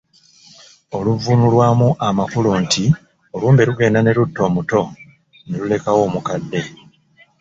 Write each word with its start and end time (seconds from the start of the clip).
Oluvvuunulwamu 0.97 1.87
amakulu 2.07 2.49
nti 2.63 2.83
olumbe 3.35 3.61
lugenda 3.69 3.99
ne 4.01 4.11
lutta 4.17 4.39
omuto, 4.47 4.81
ne 5.47 5.55
lulekawo 5.61 5.99
omukadde. 6.07 6.61